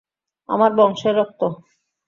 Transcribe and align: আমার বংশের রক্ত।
আমার 0.49 0.71
বংশের 0.75 1.13
রক্ত। 1.15 1.41